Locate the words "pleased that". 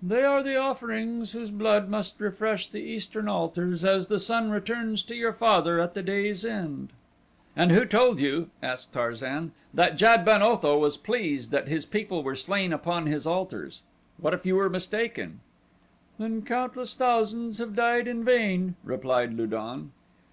10.96-11.66